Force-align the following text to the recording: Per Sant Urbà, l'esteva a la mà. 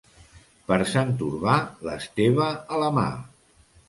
Per 0.69 0.77
Sant 0.93 1.11
Urbà, 1.25 1.57
l'esteva 1.89 2.47
a 2.55 2.81
la 2.85 2.89
mà. 2.97 3.05